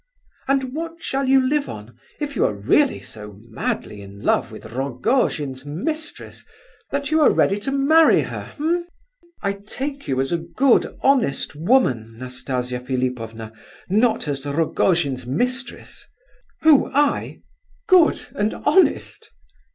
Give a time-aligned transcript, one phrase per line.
[0.47, 4.65] And what shall you live on, if you are really so madly in love with
[4.73, 6.43] Rogojin's mistress,
[6.89, 8.85] that you are ready to marry her—eh?"
[9.43, 16.07] "I take you as a good, honest woman, Nastasia Philipovna—not as Rogojin's mistress."
[16.61, 16.87] "Who?
[16.87, 19.29] I?—good and honest?"